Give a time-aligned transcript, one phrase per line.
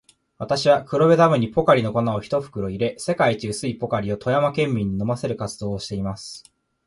[0.39, 6.43] 私は、黒部ダムにポカリの粉を一袋入れ、世界一薄いポカリを富山県民に飲ませる活動をしています。